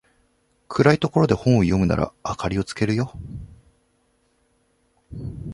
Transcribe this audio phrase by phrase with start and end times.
[0.67, 3.13] 暗いところで本を読むなら明かりつけるよ